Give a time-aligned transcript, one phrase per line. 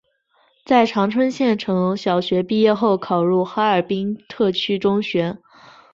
[0.65, 5.37] 在长春县城小学毕业后考入哈尔滨特区中学。